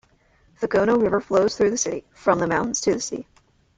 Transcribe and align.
The 0.61 0.67
Gono 0.67 0.99
River 0.99 1.21
flows 1.21 1.55
through 1.55 1.69
the 1.69 1.77
city, 1.77 2.03
from 2.15 2.39
the 2.39 2.47
mountains 2.47 2.81
to 2.81 2.93
the 2.95 3.01
sea. 3.01 3.27